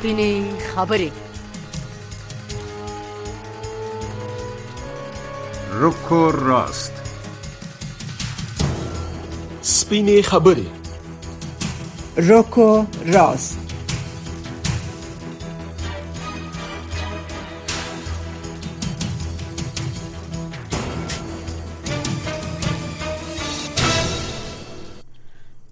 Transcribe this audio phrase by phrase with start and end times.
[0.00, 1.10] رښتینی خبرې
[5.80, 6.92] روکو راست
[9.74, 10.66] سپینی خبرې
[12.28, 12.72] روکو
[13.14, 13.69] راست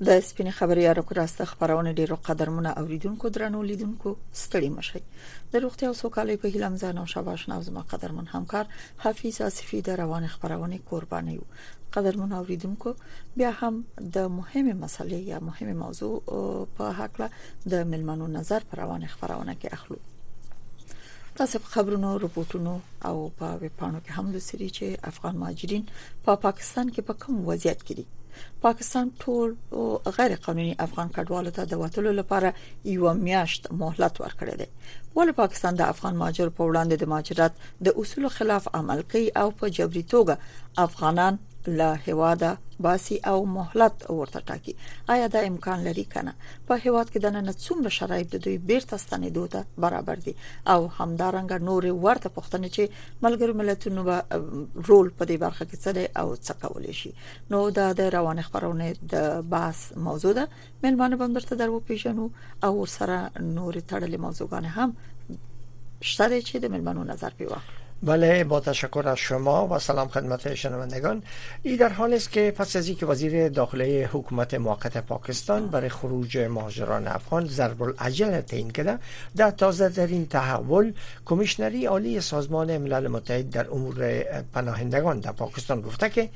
[0.09, 4.09] د سپینې خبرې یا راست خبرونه ډیرو قدرمنه اوریدونکو درنو لیدونکو
[4.43, 5.01] ستړي مشي
[5.55, 8.65] د روغتیا او سوکالۍ په هیله مزانو شباش نو زما قدرمن همکار
[9.05, 11.43] حفیظ اسفی د روان خبرونه قرباني یو
[11.97, 12.95] قدرمن اوریدونکو
[13.37, 13.84] بیا هم
[14.17, 17.20] د مهمه مسلې یا مهمه موضوع په حق
[17.75, 22.79] د ملمنو نظر پر روان خبرونه کې اخلو تاسو خبرونو رپورټونو
[23.11, 27.11] او په پا ویبپاڼو کې هم د سری چې افغان ماجرین په پا پاکستان کې
[27.11, 28.09] په پا کوم وضعیت کې دي
[28.65, 29.48] پاکستان ټول
[30.19, 32.48] غیر قانوني افغان کډوالو ته د وټلو لپاره
[32.94, 34.69] یو میاشت مهلت ورکړی دی
[35.17, 37.53] ول پاکستان د افغان ماجر په وړاندې د ماجرات
[37.86, 40.34] د اصول خلاف عمل کوي او په جبري توګه
[40.86, 41.34] افغانان
[41.77, 42.50] له هواده
[42.84, 44.72] باسي او مهلت ورته ټاکي
[45.12, 46.33] آیا دا امکان لري کنه
[46.69, 50.34] په هواد کې د نن څومره شرایط د دوی بیرته ستنیدو ته برابر دي
[50.75, 52.83] او همدارنګ نور ورته پښتنه چې
[53.25, 54.16] ملګرو ملتونو به
[54.91, 57.12] رول په دې برخه کې څه دی او څه کول شي
[57.50, 60.44] نو دا د روان خبرونه د باس موضوع ده
[60.84, 62.30] مېلمانه به درته درو پیژنو
[62.66, 64.94] او سره نور تړلې موضوعګان هم
[66.00, 67.62] شته چې د مېلمنو نظر پیوخ
[68.02, 71.22] بله با تشکر از شما و سلام خدمت شنوندگان
[71.62, 76.38] ای در حال است که پس از اینکه وزیر داخلی حکومت موقت پاکستان برای خروج
[76.38, 78.98] مهاجران افغان ضرب العجل تعیین کرده
[79.36, 80.92] در تازه در این تحول
[81.24, 84.19] کمیشنری عالی سازمان ملل متحد در امور
[84.52, 86.28] پناهندگان در پاکستان گفته که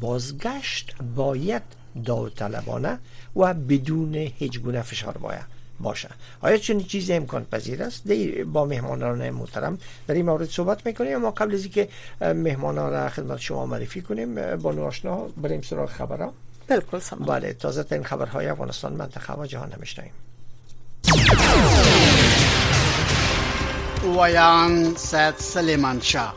[0.00, 1.62] بازگشت باید
[2.04, 2.98] داوطلبانه
[3.36, 6.08] و بدون هیچ گونه فشار باید باشن
[6.40, 11.16] آیا چنین چیزی امکان پذیر است دی با مهمانان محترم در این مورد صحبت میکنیم
[11.16, 11.88] ما قبل از اینکه
[12.20, 16.32] مهمانان را خدمت شما معرفی کنیم با نواشنا بریم سراغ خبرها
[16.68, 17.28] بالکل سمان.
[17.28, 20.10] بله تازه ترین خبرهای افغانستان منطقه و جهان نمیشنیم
[24.18, 26.34] ویان سید سلیمان شاه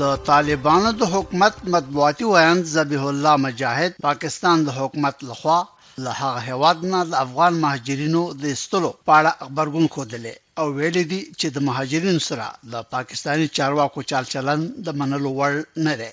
[0.00, 5.68] د طالبانو د حکومت مطبوعاتي ویان زبیح الله مجاهد پاکستان د حکومت لخوا
[6.04, 10.18] له هغه هواد نه د افغان مهاجرینو د استلو په اړه خبرګون خوده
[10.60, 15.54] او ویل دي چې د مهاجرینو سره د پاکستانی چارواکو چال چلن د منلو وړ
[15.88, 16.10] نه دی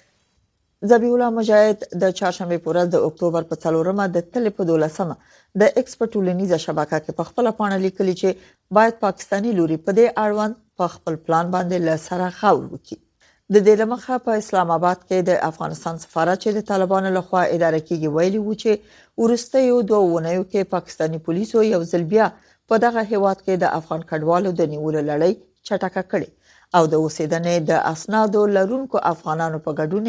[0.92, 5.16] زبیح الله مجاهد د چهارشنبه پورې د اکتوبر په څلورمه د تل په دولسمه
[5.64, 10.28] د ایکسپورت ولنيزه شبکه کې په خپل پاڼه لیکلي چې باید پاکستانی لوري په دې
[10.28, 13.05] اړوند په خپل پلان باندې لسره خاور وکړي
[13.54, 17.80] د دې لمخه په اسلام آباد کې د افغانستان سفارت چې د طالبانو لخوا اداره
[17.88, 18.72] کیږي ویلي و چې
[19.24, 22.26] ورسته یو دوه ونیو کې پاکستانی پولیسو یو ځل بیا
[22.70, 25.32] په دغه هیواد کې د افغان کډوالو د نیولو لړۍ
[25.68, 26.30] چټکه کړې
[26.78, 30.08] او د اوسیدنې د اسنادو لرونکو افغانانو په ګډون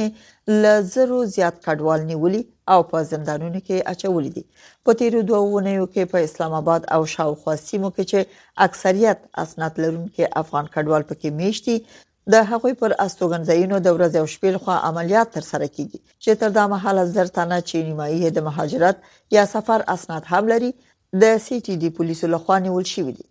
[0.65, 2.43] له زرو زیات کډوال نیولي
[2.73, 4.45] او په زندانونو کې اچولې دي
[4.85, 8.21] په تیرو دوه ونیو کې په اسلام آباد او شاوخوا سیمو کې چې
[8.67, 11.79] اکثریت اسناد لرونکو افغان کډوال پکې میشتي
[12.33, 16.51] د هغوی پر استوګنځایونو د ورځ او شپې لخوا عملیات تر سره کیږي چې تر
[16.57, 18.97] دا مهاله زر تنه چینی مایه د مهاجرت
[19.37, 20.71] یا سفر اسناد هم لري
[21.23, 23.27] د سی ټي ډي پولیسو لخوا نیول شوې دي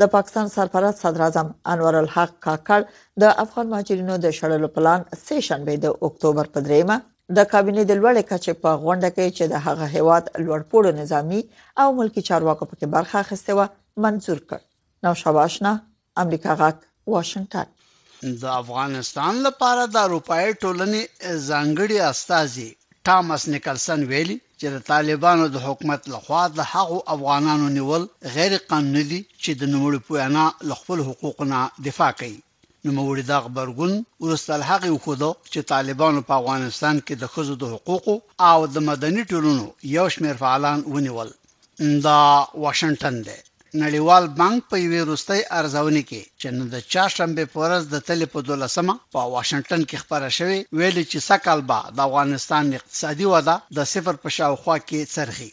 [0.00, 2.80] د پاکستان سرپرست صدر اعظم انور الحق کاکړ
[3.22, 6.96] د افغان مهاجرینو د شړلو پلان سه شنبه د اکتوبر په دریمه
[7.38, 11.40] د کابینه د لوړې کچې په غونډه کې چې د هغه هیواد لوړپوړو نظامی
[11.82, 13.72] او ملکی چارواکو په کې برخه اخیسته و
[14.04, 14.60] منزور کړ
[15.06, 15.72] نو شواشنا
[16.24, 16.78] امریکا غاک
[17.14, 17.70] واشنگټن
[18.42, 21.02] د افغانستان لپاره د اروپای ټولنې
[21.48, 22.68] ځانګړي استاذي
[23.06, 28.02] ټامس نیکلسن ویلي چې د طالبانو د حکومت لخوا د هغو افغانانو نیول
[28.36, 30.44] غیر قانوني دي چې د نوموړي په انا
[30.80, 32.38] خپل حقوقونه دفاع کوي
[32.88, 33.92] نوموړي دا خبرګون
[34.24, 38.16] ورسره حق وخدو چې طالبانو په افغانستان کې د خزو د حقوقو
[38.50, 39.66] او د مدني ټولنو
[39.96, 41.28] یو شمېر فعالان ونیول
[42.06, 42.22] دا
[42.64, 43.38] واشنگټن دی
[43.84, 48.38] نړیوال بانک په یوې روستۍ ارزونې کې چې نن د چاشنبه پورز د تل په
[48.48, 53.78] دولسمه په واشنگټن کې خبره شوې ویل چې سکهال با د افغانستان اقتصادي وده د
[53.92, 55.50] صفر په شاوخوا کې څرخي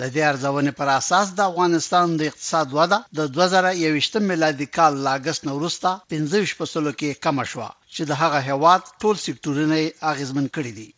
[0.00, 5.38] د دې ارزونې پر اساس د افغانستان د اقتصاد وده د 2021 میلادي کال لاګس
[5.48, 9.76] نورستا 15% کې کم شوه چې د هغه هواد ټول سکتورونه
[10.12, 10.88] اغیزمن کړي دي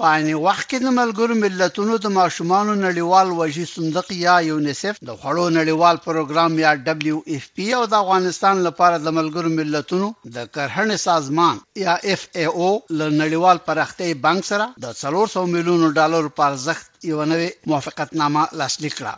[0.00, 5.16] په عین وخت کې د ملګرو ملتونو د ماشومان نړیوال وږي صندوق یا یونیسف د
[5.22, 10.08] خړو نړیوال پروګرام یا دبليو اف پی او د افغانستان لپاره د ملګرو ملتونو
[10.38, 11.56] د کرهن سازمان
[11.86, 16.84] یا اف ای او ل نړیوال پرختې بانک سره د 300 میلیونو ډالر پر ارزښت
[17.12, 19.14] یو نوې موافقتنامه لاسلیک کړه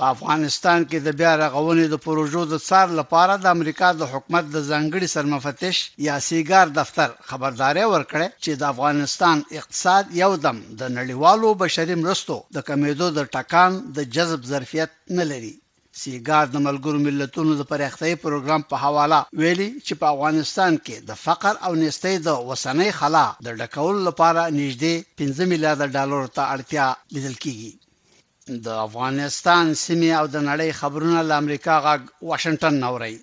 [0.00, 4.44] په افغانستان کې د بیا رغونې د پروژو د څار لپاره د امریکا د حکومت
[4.50, 5.76] د ځنګړي سرمفتش
[6.08, 12.34] یا سیګار دفتر خبرداري ورکړه چې د افغانستان اقتصاد یو دم د نړیوالو بشري مرستو
[12.56, 15.54] د کمیدو د ټکان د جذب ظرفیت نه لري
[16.02, 21.12] سیګار د ملګرو ملتونو د پرختۍ پروګرام په حواله ویلي چې په افغانستان کې د
[21.24, 26.86] فقر او نستۍ د وسنۍ خلا د ډکول لپاره نږدې 15 میلیارډ ډالر ته اړتیا
[27.14, 27.72] لیدل کیږي
[28.66, 31.94] د افغانستان سیمه او د نړۍ خبرونه له امریکا غا
[32.30, 33.16] واشنگټن نوري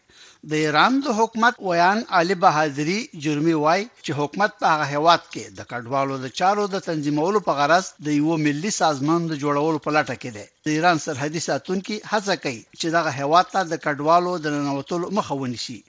[0.50, 5.44] د ایران د حکومت ویان علي بهادری جرمي وای چې حکومت په هغه هواد کې
[5.58, 9.90] د کډوالو د چارو د تنظیمولو په غرض د یو ملي سازمان د جوړولو په
[9.98, 14.32] لټه کې دی د ایران سرحدي ساتونکو هڅه کوي چې دغه هواد ته د کډوالو
[14.44, 15.80] د ننوتلو مخه ونیسي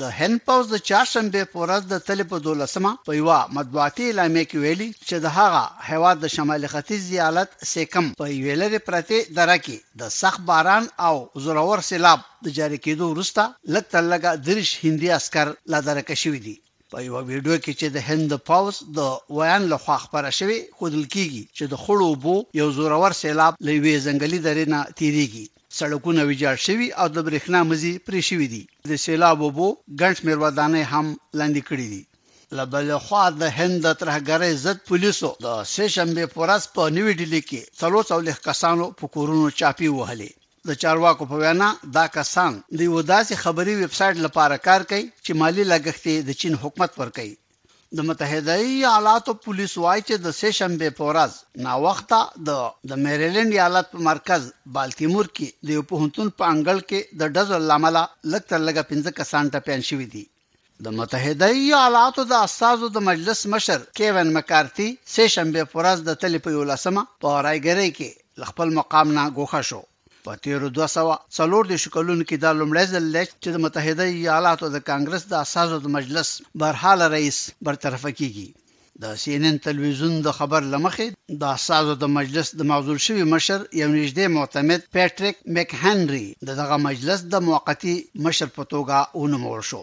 [0.00, 4.58] د هند پوز د چاشنبه پورز د تل په دولسمه په یو مطبوعاتي اعلامیه کې
[4.64, 10.02] ویلي چې د هغه هواد د شمال ختیځ زیالت سیکم په ویلرې پرته درکې د
[10.20, 11.14] سخت باران او
[11.44, 13.42] زورور سیلاب د جاری کېدو وروسته
[13.72, 16.56] لک تلګه درش هندي عسكر لا درکه شوې دي
[16.90, 18.98] په یو ویډیو کې چې د هند پاوس د
[19.36, 23.94] ویان له خوا خبره شوې خودل کیږي چې د خړو بو یو زورور سیلاب لوي
[24.06, 25.46] زنګلي درې نه تیریږي
[25.80, 29.68] سړکونه ویجاړ شوي او د برېښنا مزي پرې شوي دي د سیلاب وبو
[30.00, 31.06] ګڼ مروادانه هم
[31.38, 32.02] لاندې کړې دي
[32.58, 37.60] لبل خو د هند ترهګرې ضد پولیسو د سه شنبه پورس په نیوی ډیلی کې
[37.80, 40.30] څلور څلور کسانو په کورونو چاپی وهلې
[40.68, 45.04] د چارواکو په وینا دا کسان د یو داسې خبري ویب سټ لپاره کار کوي
[45.24, 47.34] چې مالی لګښتې د چین حکومت پر کوي
[47.96, 51.32] د متحده ایالاتو پولیس وایي چې د سه شنبه پورز
[51.66, 52.18] نا وخته
[52.48, 52.58] د
[52.90, 54.42] د میریلند ایالت په مرکز
[54.76, 57.96] بالتیمور کې د یو پهنتون په انګل کې د ډز لامل
[58.34, 60.24] لکتر لګه پنځه کسان ټپین شوې دي
[60.86, 66.38] د متحده ایالاتو د اساسو د مجلس مشر کیون مکارتي سه شنبه پورز د تلی
[66.48, 69.80] په یو لسمه په رايګری کې خپل مقام نه ګوښه شو
[70.28, 73.04] په تیر 2004 کلونو کې د لومړي ځل
[73.42, 76.28] چې د متحده ایالاتو د کانګرس د اساسو د مجلس
[76.60, 78.48] برحال رئیس برطرف کیږي
[79.02, 81.06] د سی ان ان تلویزیون د خبر لمخې
[81.40, 86.26] د اساسو د مجلس د معذور شوی مشر یو نږدې معتمد پیټریک مک هنري
[86.60, 89.82] دغه مجلس د موقتی مشر په توګه ونومول شو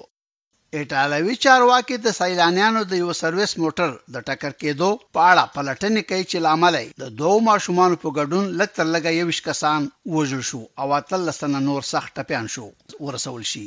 [0.79, 4.87] ایټالوي چارواکي د سیلانیانو د یو سرویس موټر د ټکر کېدو
[5.17, 9.85] په اړه پلټنې کوي چې لامل د دوو ماشومان په ګډون لکتر لګا یو کسان
[10.15, 12.65] وژل شو او اتل سنه نور سخت ټپيان شو
[13.09, 13.63] ورسول شي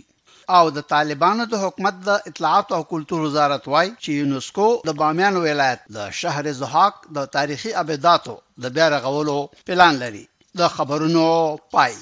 [0.58, 5.40] او د طالبانو د حکومت د اطلاعات او کلتور وزارت وای چې یونسکو د بامیان
[5.48, 9.38] ولایت د شهر زحاق د تاریخي ابداتو د بیا رغولو
[9.72, 10.24] پلان لري
[10.64, 11.26] د خبرونو
[11.76, 11.98] پای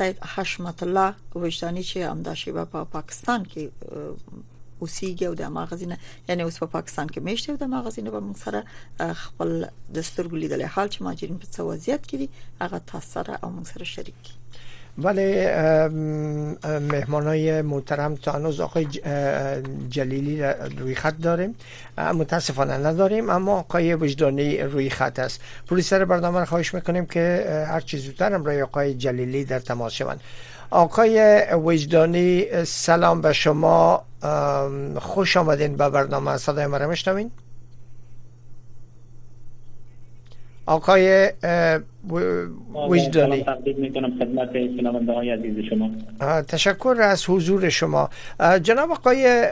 [0.00, 1.14] سید حشمت الله
[1.46, 4.52] وجداني چې همدا شیبه په پا پاکستان کې
[4.86, 5.96] اوسیږي او د ماغزینه
[6.28, 9.56] یعنی اوس په پاکستان کې میشته د ماغزینه به موږ سره خپل
[9.94, 13.76] د سترګو حال چې ماجرین په څو وضعیت کې دي هغه تاسو سره او موږ
[13.76, 14.34] سره شریک
[15.04, 15.24] ولی
[15.94, 18.84] مهمان های محترم تا هنوز آقای
[19.96, 20.36] جلیلی
[20.78, 21.52] روی خط داریم
[22.20, 27.80] متاسفانه نداریم اما آقای وجدانی روی خط است پولیسر برنامه رو خواهش میکنیم که هر
[27.80, 30.20] چیز زودتر روی آقای جلیلی در تماس شوند
[30.70, 31.20] آقای
[31.52, 34.04] وجدانی سلام به شما
[35.00, 37.30] خوش آمدین به برنامه صدای ما میشنوین
[40.66, 41.32] آقای
[42.74, 43.44] وجدانی
[44.18, 44.56] خدمت
[45.32, 45.90] عزیز شما
[46.42, 48.10] تشکر از حضور شما
[48.62, 49.44] جناب آقای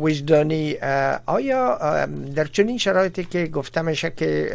[0.00, 0.74] وجدانی
[1.26, 1.78] آیا
[2.36, 4.48] در چنین شرایطی که گفته میشه که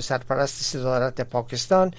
[0.00, 1.90] سرپرست صدارت پاکستان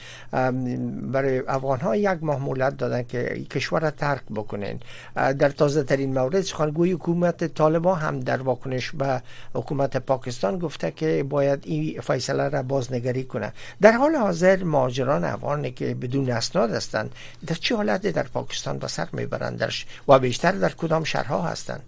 [1.14, 4.80] برای افغان ها یک ماه دادن که کشور را ترک بکنین
[5.16, 9.22] در تازه ترین مورد سخنگوی حکومت طالبان هم در واکنش به
[9.54, 15.24] حکومت پاکستان گفته که باید این فیصله را بازنگری کنه در حال حال حاضر مهاجران
[15.24, 17.16] افغان که بدون اسناد هستند
[17.48, 19.66] در چه حالت در پاکستان به سر میبرند
[20.08, 21.82] و بیشتر در کدام شهرها هستند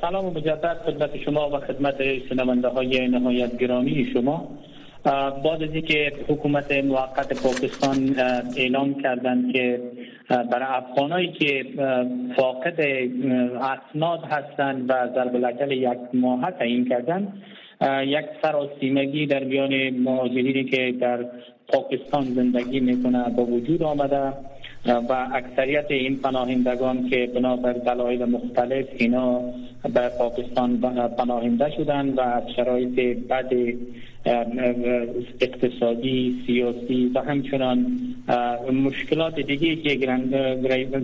[0.00, 1.96] سلام مجدد خدمت شما و خدمت
[2.28, 4.48] شنونده های نهایت گرامی شما
[5.44, 8.14] بعد از اینکه حکومت موقت پاکستان
[8.56, 9.82] اعلام کردند که
[10.28, 11.64] برای افغانایی که
[12.36, 12.80] فاقد
[13.60, 17.32] اسناد هستند و ضرب بلکل یک ماه تعیین کردند
[18.06, 21.24] یک سراسیمگی در بیان مهاجرینی که در
[21.68, 24.32] پاکستان زندگی میکنه با وجود آمده
[24.86, 29.40] و اکثریت این پناهندگان که بنابر دلایل مختلف اینا
[29.94, 30.80] به پاکستان
[31.18, 33.52] پناهنده شدن و از شرایط بد
[35.40, 37.86] اقتصادی، سیاسی و همچنان
[38.84, 39.94] مشکلات دیگه که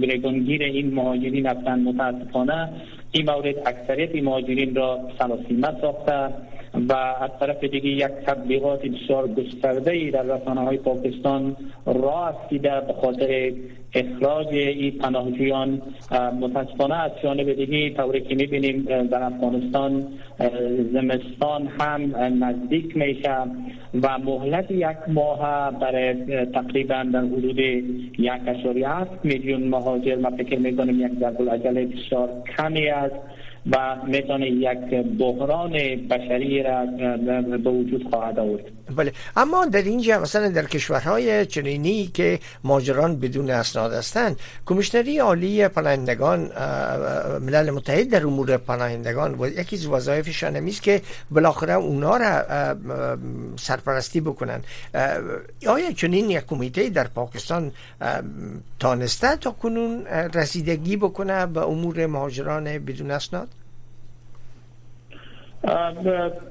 [0.02, 2.68] گریبانگیر این مهاجرین هستند متاسفانه
[3.12, 6.32] این مورد اکثریت مهاجرین را سلاسیمت ساخته
[6.88, 12.80] و از طرف دیگه یک تبلیغات بسیار گسترده ای در رسانه های پاکستان را در
[12.80, 13.52] به خاطر
[13.94, 15.82] اخراج این پناهجویان
[16.40, 20.04] متاسفانه از جانب دیگه طوری که میبینیم در افغانستان
[20.92, 23.36] زمستان هم نزدیک میشه
[24.02, 25.40] و مهلت یک ماه
[25.80, 28.84] برای تقریبا در حدود یک اشاری
[29.24, 33.14] میلیون مهاجر ما فکر میکنیم یک درگل العجله بسیار کمی است
[33.66, 35.72] و میتونه یک بحران
[36.10, 36.86] بشری را
[37.58, 38.64] به وجود خواهد آورد
[38.96, 44.36] بله اما در اینجا مثلا در کشورهای چنینی که ماجران بدون اسناد هستند
[44.66, 46.40] کمیشنری عالی پناهندگان
[47.40, 52.76] ملل متحد در امور پناهندگان یکی از وظایفشان است که بالاخره اونا را
[53.56, 54.60] سرپرستی بکنن
[55.68, 57.72] آیا چنین یک کمیته در پاکستان
[58.78, 63.48] تانسته تا کنون رسیدگی بکنه به امور ماجران بدون اسناد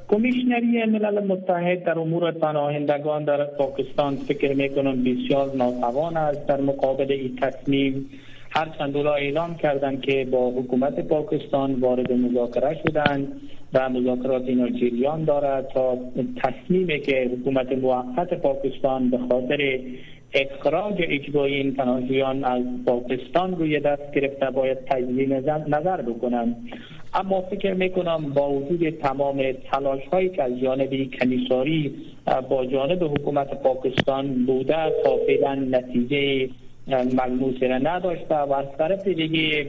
[0.09, 7.11] کمیشنری ملل متحد در امور پناهندگان در پاکستان فکر میکنم بسیار ناتوان است در مقابل
[7.11, 8.09] این تصمیم
[8.51, 13.27] هرچند اولا اعلام کردند که با حکومت پاکستان وارد مذاکره شدند
[13.73, 15.97] و مذاکرات اینا جریان دارد تا
[16.37, 19.79] تصمیمی که حکومت موقت پاکستان به خاطر
[20.33, 25.33] اخراج اجباری این پناهجویان از پاکستان روی دست گرفته باید تجدید
[25.69, 26.55] نظر بکنند
[27.13, 31.95] اما فکر میکنم با وجود تمام تلاش هایی که از جانب کمیساری
[32.49, 36.49] با جانب حکومت پاکستان بوده تا نتیجه
[36.89, 39.67] ملموسی را نداشته و از طرف دیگه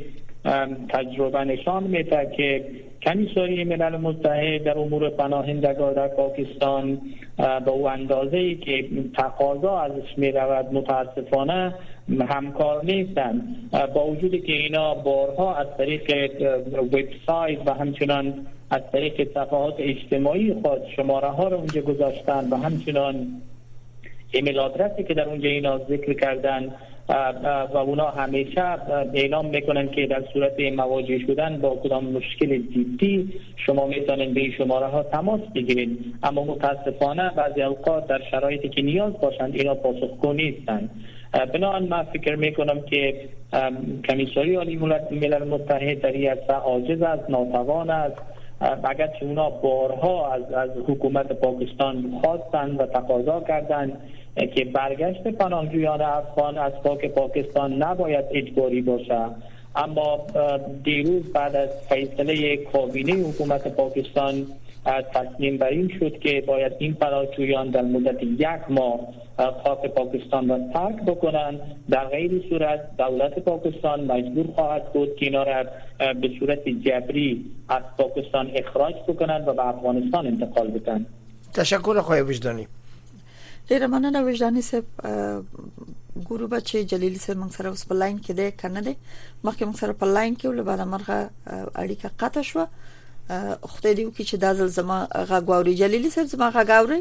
[0.88, 2.64] تجربه نشان میده که
[3.02, 7.00] کمیساری ملل متحد در امور پناهندگان در پاکستان
[7.38, 11.74] به او اندازه ای که تقاضا ازش می رود متاسفانه
[12.08, 13.42] همکار نیستن
[13.94, 16.12] با وجودی که اینا بارها از طریق
[16.80, 18.34] وبسایت و همچنان
[18.70, 23.26] از طریق صفحات اجتماعی خود شماره ها رو اونجا گذاشتن و همچنان
[24.32, 26.70] ایمیل آدرسی که در اونجا اینا ذکر کردن
[27.74, 28.60] و اونا همیشه
[29.14, 34.52] اعلام میکنن که در صورت مواجه شدن با کدام مشکل جدی شما میتونید به این
[34.58, 40.32] شماره ها تماس بگیرید اما متاسفانه بعضی اوقات در شرایطی که نیاز باشند اینا پاسخگو
[40.32, 40.90] نیستند
[41.32, 43.28] بنابراین من فکر می کنم که
[44.08, 44.76] کمیساری عالی
[45.12, 46.30] ملل متحد در این
[46.64, 48.16] عاجز است ناتوان است
[48.84, 53.92] اگر اونا بارها از, از حکومت پاکستان خواستند و تقاضا کردند
[54.54, 59.18] که برگشت پناهجویان افغان از پاک پاکستان نباید اجباری باشه
[59.76, 60.26] اما
[60.84, 64.34] دیروز بعد از فیصله کابینه حکومت پاکستان
[65.14, 68.98] تصمیم بر این شد که باید این فراجویان در مدت یک ماه
[69.64, 75.42] خاک پاکستان را ترک بکنند در غیر صورت دولت پاکستان مجبور خواهد بود که اینا
[75.42, 75.66] را
[75.98, 81.06] به صورت جبری از پاکستان اخراج بکنند و به افغانستان انتقال بدن
[81.54, 82.66] تشکر خواهی وجدانی
[83.70, 84.84] من مننه وجدانی صاحب
[86.30, 88.94] گرو بچه جلیلی صاحب من سر اوس پا لاین که ده کنه ده
[89.44, 91.28] مخی من سر پا لاین که ولی بل مرغا
[92.20, 92.42] قطع
[93.70, 94.96] خدای دې وکړي چې دا ځل زما
[95.32, 97.00] غاغوري جلیلی صاحب زما غاغوري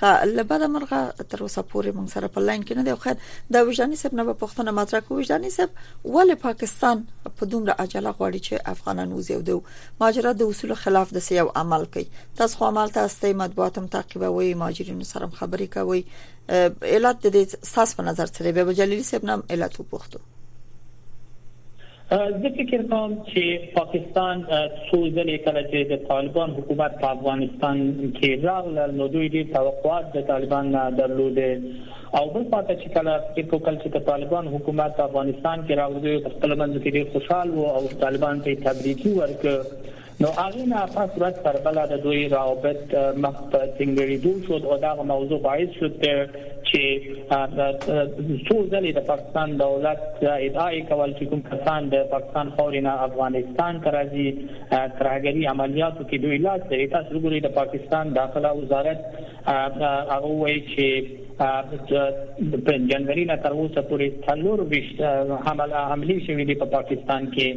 [0.00, 1.00] خا لبد مرغه
[1.32, 3.12] تر اوسه پورې مونږ سره په لاین کې نه دی خو
[3.56, 5.70] دا وجداني صاحب نه په پښتنه مطرح کوي وجداني صاحب
[6.16, 7.04] ول پاکستان
[7.36, 9.60] په دومره عجله غواړي چې افغانان وزیو دو
[10.00, 12.08] ماجرا د اصول خلاف د سیو عمل کوي
[12.42, 16.04] تاسو خو عمل تاسو مطبوعاتم تعقیبوي ماجرین سره خبرې کوي
[16.94, 20.30] علت د دې ساس په نظر سره به جلیلی صاحب نام علت وپوښتو
[22.12, 24.36] زه فکر کوم چې پاکستان
[24.88, 27.76] څو ځلې کله چې د طالبان حکومت په افغانستان
[28.16, 31.62] کې راغله نو دوی د توقعات د طالبان نه درلودل
[32.16, 36.54] او بل پاتې چې کله چې کله چې طالبان حکومت افغانستان کې راغله په خپل
[36.60, 39.81] منځ کې ډېر خوشاله وو او طالبان ته تبریکی ورکړه
[40.22, 42.82] نو هغه نه په صورت پر بل د دوی روابط
[43.22, 46.82] مخ په څنګهري جوړ شو او دا موضوع باعث شو چې
[47.30, 54.28] څو ځلې د پاکستان دولت ادعای کول چې کوم کسان د پاکستان خورینا افغانستان ترځي
[54.76, 59.30] ترهګری عملیاتو کې دوی لاس لري تاسو ګورئ د پاکستان داخله وزارت
[60.12, 60.86] هغه وایي چې
[62.66, 64.98] په جنوري نه تر اوسه پورې څلور وشت
[65.46, 67.48] حمله عملی شوې دي په پاکستان کې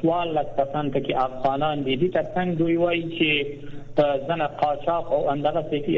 [0.00, 3.30] سوال لکه څنګه چې افغانان دي د ترڅنګ دوی وایي چې
[3.98, 5.94] زنه قاچاق او اندغه کې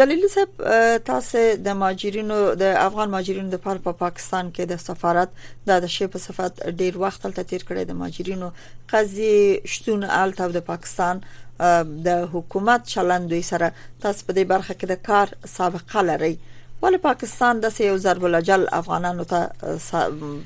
[0.00, 0.62] جلیلی صاحب
[1.08, 5.92] تاسو د ماجرینو د افغان ماجرینو د پر په پاکستان کې د سفارت د د
[5.96, 8.50] شی په صفات ډیر وخت تل تیر کړی د ماجرینو
[8.94, 13.68] قضیه شتون آلته د پاکستان آ, د حکومت چلند دوی سره
[14.00, 16.34] تاسو په دې برخه کې د کار سابقه لرئ
[16.82, 19.50] ول پاکستان د یو ضرب الجل افغانانو ته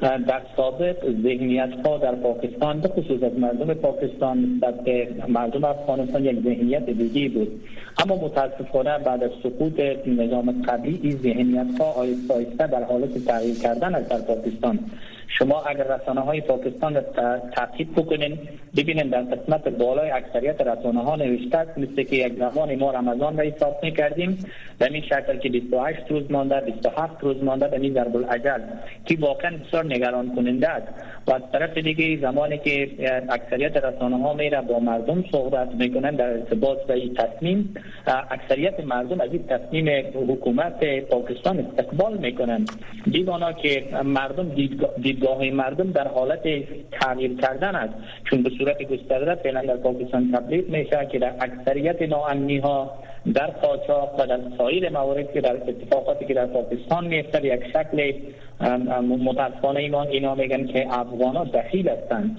[0.00, 6.24] در سابق ذهنیت ها در پاکستان به خصوص از مردم پاکستان نسبت به مردم افغانستان
[6.24, 7.60] یک ذهنیت دیگه بود
[8.04, 13.58] اما متاسفانه بعد از سقوط نظام قبلی این ذهنیت ها آیسته آیسته در حالت تغییر
[13.58, 14.78] کردن از در پاکستان
[15.38, 17.00] شما اگر رسانه های پاکستان را
[17.56, 18.38] تعقیب بکنین
[18.76, 23.38] ببینین در قسمت بالای اکثریت رسانه ها نوشته است مثل که یک زمان ما رمضان
[23.38, 24.38] را حساب میکردیم
[24.78, 28.60] به این شکل که 28 روز مانده 27 روز مانده به این ضرب العجل
[29.06, 30.88] که واقعا بسیار نگران کننده است
[31.26, 32.90] و از طرف دیگه زمانی که
[33.28, 37.74] اکثریت رسانه ها میره با مردم صحبت میکنن در ارتباط به این تصمیم
[38.30, 42.64] اکثریت مردم از این تصمیم حکومت پاکستان استقبال میکنن
[43.12, 44.48] دیوانا که مردم
[45.02, 46.42] دید دیدگاه مردم در حالت
[46.92, 47.94] تغییر کردن است
[48.30, 52.90] چون به صورت گسترده فعلا در پاکستان تبلیغ میشه که در اکثریت ناامنی ها
[53.34, 58.12] در قاچاق و در سایر موارد که در اتفاقاتی که در پاکستان میفتد یک شکل
[59.24, 62.36] متاسفانه ایمان اینا میگن که افغان ها دخیل هستند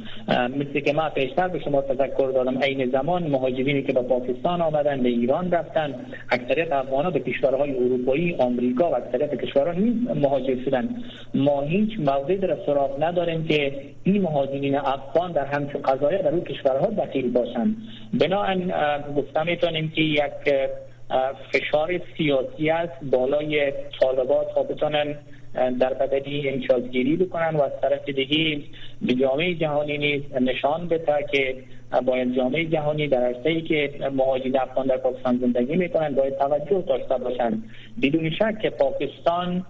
[0.56, 5.04] مثل که ما پیشتر به شما تذکر دادم عین زمان مهاجرینی که به پاکستان آمدن
[5.04, 5.96] به ایران رفتن
[6.32, 9.74] اکثریت افغان ها به کشورهای اروپایی آمریکا و اکثریت کشورها
[10.16, 10.90] مهاجر شدن
[11.34, 16.42] ما هیچ مورد در سراغ نداریم که این مهاجرین افغان در همچون قضایا در اون
[16.44, 17.76] کشورها دخیل باشند
[18.14, 18.74] بنابراین
[19.18, 20.24] گفتم میتونیم که یک
[21.54, 25.16] فشار سیاسی است بالای طالبات تا بتونن
[25.80, 28.62] در بدلی امتیازگیری بکنن و از طرف دیگه
[29.02, 31.56] به جامعه جهانی نیز نشان بده که
[32.06, 36.82] باید جامعه جهانی در عرصه ای که مهاجرین افغان در پاکستان زندگی میکنن باید توجه
[36.88, 37.64] داشته باشند
[38.04, 39.66] بدون شک که پاکستان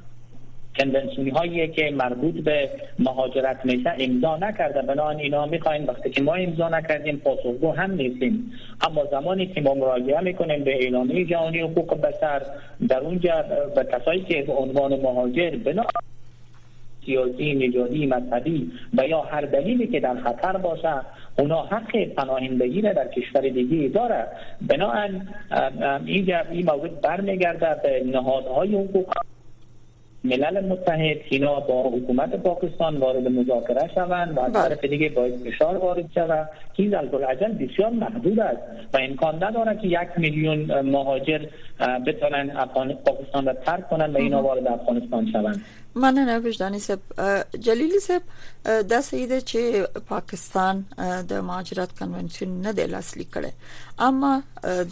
[0.79, 6.33] کنونسیون هایی که مربوط به مهاجرت میشه امضا نکرده بنان اینا میخواین وقتی که ما
[6.33, 8.51] امضا نکردیم پاسخگو هم نیستیم
[8.89, 12.41] اما زمانی که ما مراجعه میکنیم به اعلامیه جهانی حقوق بشر
[12.89, 15.83] در اونجا به کسایی که به عنوان مهاجر بنا
[17.05, 20.93] سیاسی، نجادی، مذهبی و یا هر دلیلی که در خطر باشه
[21.39, 24.27] اونا حق پناهندگی را در کشور دیگه داره
[24.67, 25.21] بنابراین
[26.05, 29.13] این این موضوع برمیگرده به نهادهای حقوق
[30.23, 34.63] ملل متحد اینا با حکومت پاکستان وارد مذاکره شوند و از بله.
[34.63, 36.91] طرف دیگه باید فشار وارد شود که این
[37.59, 38.57] بسیار محدود است
[38.93, 41.45] و امکان نداره که یک میلیون مهاجر
[42.07, 42.51] بتوانند
[43.05, 45.61] پاکستان را ترک کنند و اینا وارد افغانستان شوند
[46.01, 46.99] مننه وجداني سب
[47.65, 48.21] جلیلی سب
[48.63, 50.81] د سیده چې پاکستان
[51.31, 54.29] د مهاجرت کنونشن نه د لاسلیک کړي اما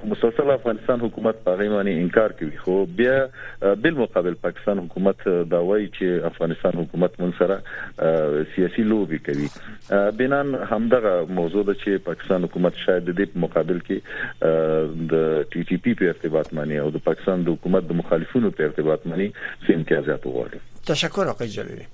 [0.02, 5.24] خو مسلسل افغانستان حکومت په هغه باندې انکار کوي خو بیا بل مقابل پاکستان حکومت
[5.54, 8.12] دا وایي چې افغانستان حکومت مون سره
[8.58, 9.50] سیاسي لوبي کوي
[10.24, 15.62] بنان همدغه موضوع ده چې پاکستان حکومت شاید د دې په مقابل کې د ټي
[15.72, 19.30] ټي پی په ارتباط معنی او د پاکستان د حکومت د مخالفونو په ارتباط معنی
[19.44, 21.88] سیم امتیازات وغواړي تشکر آقای جلیلی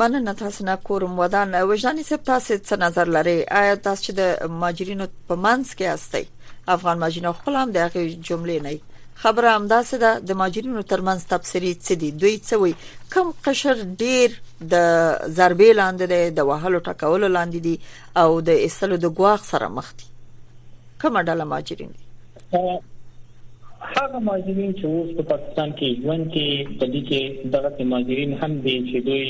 [0.00, 4.58] مننه تاسو نه کوم ودان وجدان سپ تاسو څه نظر لري آیا تاسو چې د
[4.64, 9.94] ماجرینو په منځ کې هستئ افغان ماجرینو خپل هم د هغه جملې نه خبره همداسې
[10.02, 12.72] ده د ماجرینو ترمنځ تبصری څه دي دوی څه وي
[13.14, 14.28] کم قشر ډیر
[14.72, 14.74] د
[15.38, 17.76] ضربې لاندې دی د وهلو ټکولو لاندې دي
[18.22, 20.06] او د استلو د ګواخ سره مخ دي
[21.02, 22.04] کومه ډله ماجرین دي
[23.98, 26.46] هغه ماجرین چې اوس په پاکستان کې ژوند کې
[26.78, 27.20] په دې کې
[27.54, 29.26] دغه ماجرین هم دي چې دوی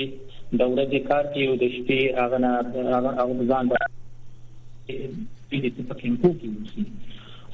[0.59, 2.51] د ورځې کار کې او د شپې هغه نه
[2.97, 5.13] هغه ځان باندې
[5.65, 6.51] دې په کې کوي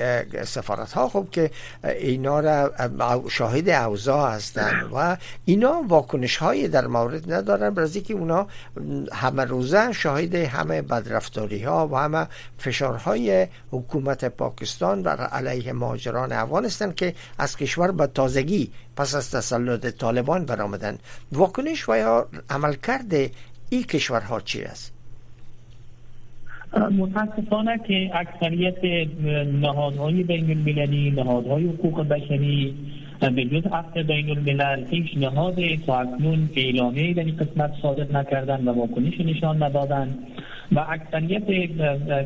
[0.44, 1.50] سفارت ها خب که
[1.84, 2.72] اینا را
[3.28, 8.46] شاهد اوضاع هستند و اینا واکنش های در مورد ندارن برای که اونا
[9.12, 12.26] همه روزه شاهد همه بدرفتاری ها و همه
[12.58, 19.86] فشارهای حکومت پاکستان بر علیه ماجران افغانستان که از کشور به تازگی پس از تسلط
[19.86, 20.98] طالبان برآمدند
[21.32, 23.12] واکنش و یا عملکرد
[23.70, 24.92] این کشورها چی است
[26.90, 28.84] متاسفانه که اکثریت
[29.62, 32.74] نهادهای بین المللی نهادهای حقوق بشری
[33.20, 34.46] به جز عقد بین
[34.90, 40.18] هیچ نهاد تا اکنون در این قسمت صادر نکردن و واکنش نشان ندادند
[40.72, 41.42] و اکثریت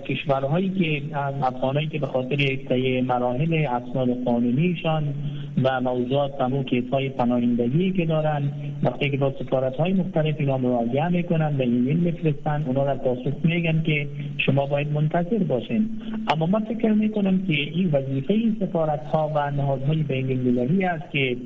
[0.05, 1.07] کشورهایی که
[1.47, 2.37] افغانهایی که به خاطر
[2.69, 5.15] طی مراحل اسناد قانونیشان
[5.63, 11.09] و موضوعات که های پناهندگی که دارن وقتی که با سفارت های مختلف اینا مراجعه
[11.09, 14.09] میکنن به ایمیل میفرستن اونا در پاسخ میگن که
[14.47, 15.89] شما باید منتظر باشین
[16.35, 21.11] اما من فکر میکنم که این وظیفه این سفارت ها و نهادهای بین المللی است
[21.11, 21.37] که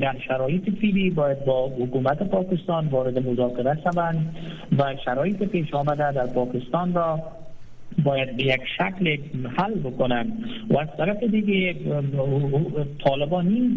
[0.00, 4.36] در شرایط فیلی باید با حکومت پاکستان وارد مذاکره شوند
[4.78, 7.18] و شرایط پیش آمده در پاکستان را
[8.04, 9.16] باید به یک شکل
[9.58, 10.32] حل بکنن
[10.70, 11.74] و از طرف دیگه
[13.06, 13.70] طالبان نیز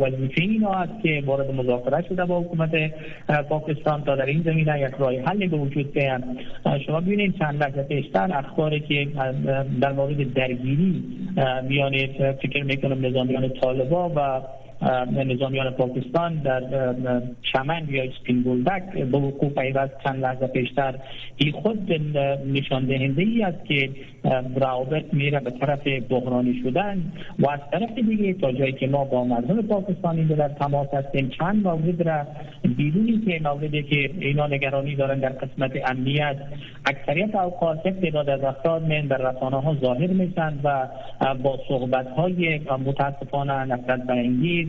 [0.00, 2.70] وظیفه اینا است که وارد مذاکره شده با حکومت
[3.48, 6.24] پاکستان تا در این زمینه یک راه حل به وجود بیان
[6.86, 9.08] شما ببینید چند لحظه پیشتر اخباری که
[9.80, 11.04] در مورد درگیری
[11.68, 11.92] میان
[12.32, 14.40] فکر میکنم نظامیان طالبان و
[15.24, 16.62] نظامیان پاکستان در
[17.52, 20.94] چمن یا سپین بولدک به وقوع پیوست چند لحظه پیشتر
[21.36, 21.92] این خود
[22.52, 23.90] نشان دهنده ای است که
[24.60, 29.24] روابط میره به طرف بحرانی شدن و از طرف دیگه تا جایی که ما با
[29.24, 32.26] مردم پاکستانی در تماس هستیم چند مورد را
[32.76, 36.36] بیرونی که موردی که اینا نگرانی دارن در قسمت امنیت
[36.86, 40.88] اکثریت اوقات یک تعداد از افراد در رسانه ها ظاهر میشن و
[41.42, 44.68] با صحبت های متاسفانه نفرت برانگیز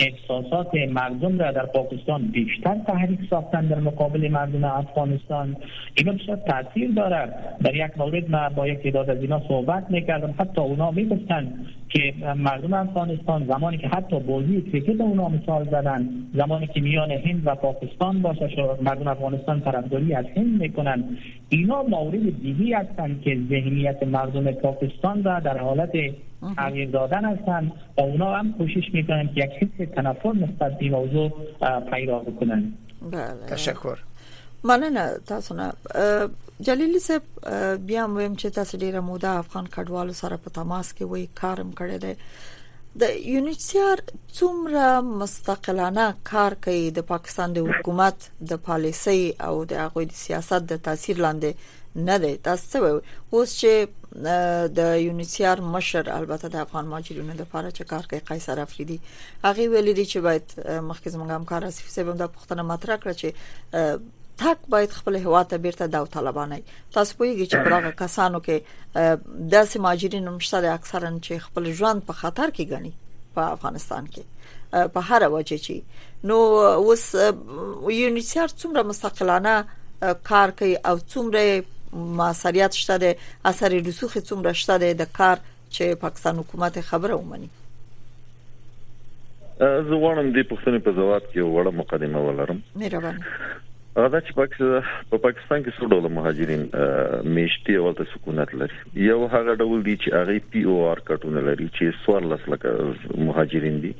[0.00, 5.56] احساسات مردم را در پاکستان بیشتر تحریک ساختن در مقابل مردم افغانستان
[5.94, 10.34] اینا بسیار تاثیر دارد در یک مورد ما با یک تعداد از اینا صحبت میکردم
[10.38, 11.52] حتی اونا میگفتن
[11.88, 17.42] که مردم افغانستان زمانی که حتی بازی کرکت اونا مثال زدن زمانی که میان هند
[17.44, 18.50] و پاکستان باشه
[18.82, 21.04] مردم افغانستان طرفداری از هند میکنن
[21.48, 25.92] اینا مورد دیگی هستند که ذهنیت مردم پاکستان را در حالت
[26.56, 29.40] تغییر دادن هستند و اونا هم کوشش میکنن که
[29.80, 31.28] یک تنفر نسبت به موضوع
[31.90, 32.72] پیدا بکنن
[33.10, 33.98] بله تشکر
[34.64, 35.72] مننه تاسو نه
[36.60, 41.26] جلیل صاحب بیا هم چې تاسو ډیره موده افغان کډوالو سره په تماس کې وای
[41.34, 42.14] کارم کړی دی
[43.00, 43.98] د یونیسیار
[44.36, 44.86] څومره
[45.22, 50.82] مستقلانه کار کوي د پاکستان د حکومت د پالیسي او د هغه د سیاست د
[50.88, 51.52] تاثیر لاندې
[51.96, 53.86] نه دی تاسو څه اوس چې
[54.80, 58.98] د یونیسیار مشر البته د افغان ماجرونو لپاره چې کار کوي قیصر افریدي
[59.46, 64.08] هغه ویلي دی چې باید مخکې زموږ همکار اسف سیبم د پښتنه مطرح کړ چې
[64.42, 66.60] تاک باید خپل هوا ته بیرته داو طالبانه
[66.92, 68.52] تاسو پوهیږئ چې پراغه کسانو کې
[69.50, 72.92] داسې ماجرین مشته اکثرا چې خپل ژوند په خطر کې ګڼي
[73.34, 75.74] په افغانستان کې په هر وجه چې
[76.30, 77.04] نو اوس
[77.88, 79.64] یونیسیار څومره مستقلانه
[80.32, 83.14] کار کوي او څومره موثریت شته د
[83.52, 85.40] اثر رسوخ څومره شته د کار
[85.76, 87.48] چې پاکستان حکومت خبره ومني
[89.88, 93.24] زه غواړم د پښتنې په ځواب کې وړه مقدمه ولرم مهرباني
[93.96, 96.62] دا چې په پاکستان کې څو ډول مهاجرین
[97.38, 98.78] میشتي او د سکونت لري
[99.08, 102.68] یو هغه ډول دي چې هغه پی او آر کټونه لري چې 14 لک
[103.26, 103.92] مهاجرین دي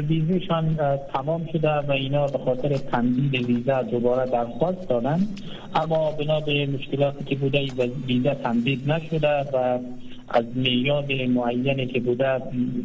[0.07, 0.77] ویزیشان
[1.13, 5.27] تمام شده و اینا به خاطر تمدید ویزا دوباره درخواست دادن
[5.75, 7.67] اما بنا به مشکلاتی که بوده
[8.07, 9.79] ویزا تمدید نشده و
[10.33, 12.39] از میاد معینی که بوده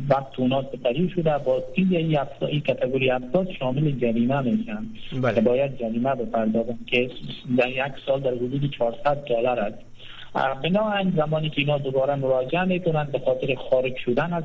[0.09, 3.11] وقت اونا سپری شده با این یعنی افتایی کتگوری
[3.59, 4.87] شامل جریمه میشن
[5.23, 5.41] بله.
[5.41, 7.11] باید جریمه بپردازن که
[7.59, 9.79] در یک سال در حدود 400 دلار است
[10.63, 14.45] بنابراین زمانی که اینا دوباره مراجعه کنند به خاطر خارج شدن از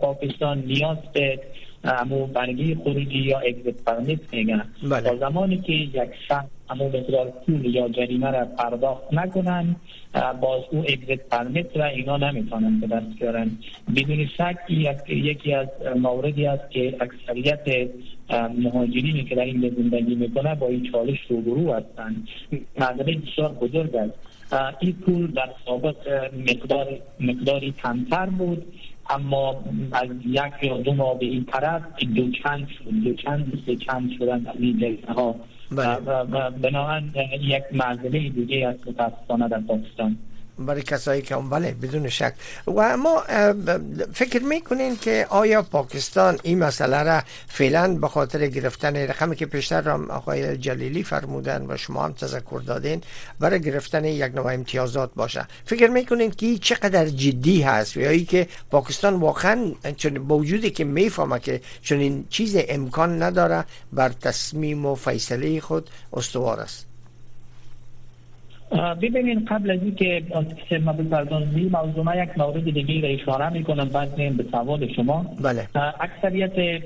[0.00, 1.40] پاکستان نیاز به
[1.84, 2.74] امو برگی
[3.18, 5.16] یا اگزت پرمیت میگن بله.
[5.16, 6.90] زمانی که یک شخص امو
[7.46, 9.76] پول یا جریمه را پرداخت نکنند
[10.40, 13.50] باز او اگزت پرمیت را اینا نمیتونن به دست بیارن
[13.96, 14.56] بدون شک
[15.10, 17.90] یکی از موردی است که اکثریت
[18.58, 22.28] مهاجرینی که در این زندگی میکنه با این چالش روبرو هستند
[22.78, 24.33] مسئله بسیار بزرگ است
[24.80, 26.88] این پول در سابق مقدار
[27.20, 28.66] مقداری کمتر بود
[29.10, 31.82] اما از یک یا دو ماه به این طرف
[32.16, 35.34] دو چند شد دو چند سه چند شدن از این جلسه ها
[35.72, 35.88] بله.
[35.88, 40.16] و بنابراین یک معضله دیگه از متاسفانه در پاکستان
[40.58, 42.34] برای کسایی که هم بله، بدون شک
[42.76, 43.22] و ما
[44.14, 49.80] فکر میکنین که آیا پاکستان این مسئله را فعلا به خاطر گرفتن رقمی که پیشتر
[49.80, 53.00] را آقای جلیلی فرمودن و شما هم تذکر دادین
[53.40, 58.46] برای گرفتن یک نوع امتیازات باشه فکر میکنین که چقدر جدی هست یا ای که
[58.70, 59.66] پاکستان واقعا
[60.28, 65.90] با وجودی که میفهمه که چون این چیز امکان نداره بر تصمیم و فیصله خود
[66.16, 66.86] استوار است
[68.82, 70.22] ببینید قبل از اینکه
[70.70, 75.26] سمه بپردازیم موضوع ما یک مورد دیگه را اشاره میکنم بعد نیم به سوال شما
[75.44, 75.68] بله.
[76.00, 76.82] اکثریت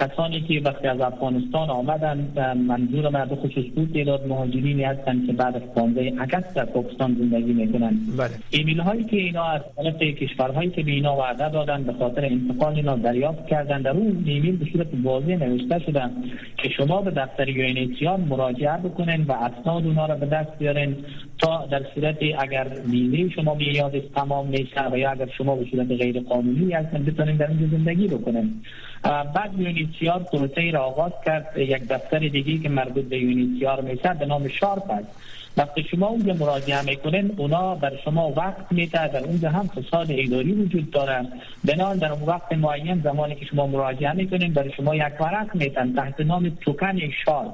[0.00, 2.28] کسانی که وقتی از افغانستان آمدن
[2.68, 7.14] منظور من به خصوص بود تعداد مهاجرینی هستند که بعد از 15 اگست در پاکستان
[7.20, 8.30] زندگی میکنن بله.
[8.50, 12.76] ایمیل هایی که اینا از طرف کشورهایی که به اینا وعده دادن به خاطر انتقال
[12.76, 16.10] اینا دریافت کردن در اون ایمیل به صورت واضح نوشته شدن
[16.56, 20.96] که شما به دفتر یونیتیان مراجعه بکنین و اسناد اونا را به دست بیارین
[21.38, 25.86] تا در صورت اگر ویزه شما به تمام نیست و یا اگر شما به صورت
[25.88, 28.62] غیر قانونی هستن بتونیم در اینجا زندگی بکنیم
[29.02, 34.26] بعد یونیسیار پروسه را آغاز کرد یک دفتر دیگه که مربوط به یونیسیار میشه به
[34.26, 35.08] نام شارپ است
[35.56, 40.52] وقتی شما اونجا مراجعه میکنین اونا بر شما وقت میده در اونجا هم فساد اداری
[40.52, 41.26] وجود داره
[41.64, 45.92] بنان در اون وقت معین زمانی که شما مراجعه میکنین برای شما یک ورق میدن
[45.94, 47.52] تحت نام توکن شارپ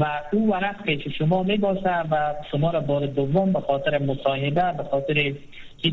[0.00, 4.82] و او ورق که شما میباسه و شما را بار دوم به خاطر مصاحبه به
[4.90, 5.32] خاطر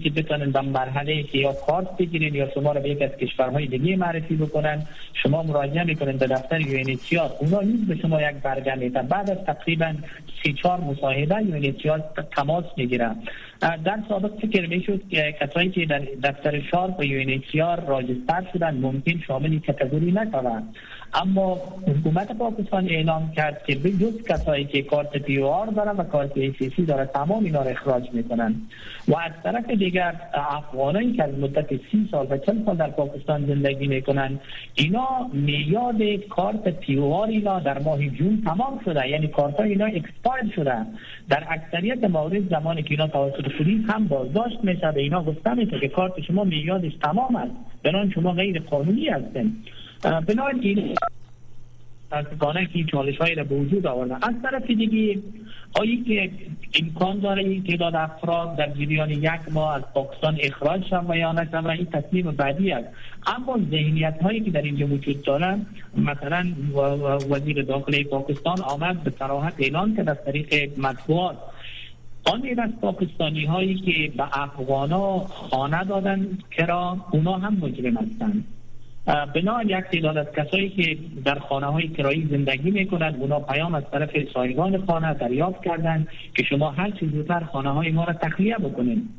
[0.04, 3.66] که بتونن به مرحله که یا کارت بگیرین یا شما را به یک از کشورهای
[3.66, 4.84] دیگه معرفی بکنن
[5.24, 9.38] شما مراجعه میکنن به دفتر یونیتیار اونا نیز به شما یک برگه میدن بعد از
[9.45, 9.93] تقریبا
[10.43, 13.16] سی چار مصاحبه یونیتیار تماس میگیرن
[13.62, 19.20] در سابق فکر میشد که کسایی که در دفتر شار و یونیتیار راجستر شدن ممکن
[19.28, 20.12] شامل کتگوری
[21.14, 21.57] اما
[21.88, 26.32] حکومت پاکستان اعلام کرد که به جز کسایی که کارت پی آر دارن و کارت
[26.76, 28.55] سی داره تمام اینا رو اخراج میکنن
[29.07, 33.45] و از طرف دیگر افغانایی که از مدت سی سال و چند سال در پاکستان
[33.47, 34.39] زندگی میکنن
[34.76, 40.53] اینا میاد کارت پی آر اینا در ماه جون تمام شده یعنی کارت اینا اکسپایر
[40.55, 40.86] شده
[41.30, 45.88] در اکثریت مورد زمانی که اینا توسط پلیس هم بازداشت میشه به اینا گفته که
[45.88, 47.51] کارت شما میادش تمام است
[47.84, 49.51] بنان شما غیر قانونی هستن
[50.04, 50.95] بنابراین
[52.12, 55.20] متاسفانه که چالش هایی را به وجود از طرف دیگه
[55.74, 56.32] آیی که
[56.84, 61.34] امکان داره این تعداد افراد در جریان یک ماه از پاکستان اخراج شد و یا
[61.54, 62.88] و این تصمیم بعدی است
[63.28, 65.66] اما ذهنیت هایی که در اینجا وجود دارند
[65.97, 66.47] مثلا
[67.30, 71.38] وزیر داخل پاکستان آمد به صراحت اعلان که در طریق مطبوعات
[72.26, 78.43] آن از پاکستانی هایی که به افغان ها خانه دادن کرا اونا هم مجرم هستند
[79.08, 83.84] بنا یک تعداد از کسایی که در خانه های زندگی می کنند اونا پیام از
[83.91, 88.56] طرف سایگان خانه دریافت کردند که شما هر چیز زودتر خانه های ما را تخلیه
[88.56, 89.10] بکنید